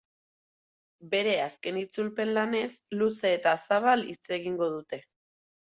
[1.11, 5.07] Bere azken itzulpen lanez luze eta zabal hitz egingo dute.